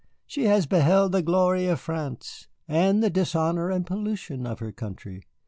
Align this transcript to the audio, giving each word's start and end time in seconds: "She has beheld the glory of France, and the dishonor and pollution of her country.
"She 0.25 0.45
has 0.45 0.65
beheld 0.65 1.11
the 1.11 1.21
glory 1.21 1.67
of 1.67 1.79
France, 1.79 2.47
and 2.67 3.03
the 3.03 3.11
dishonor 3.11 3.69
and 3.69 3.85
pollution 3.85 4.47
of 4.47 4.57
her 4.57 4.71
country. 4.71 5.21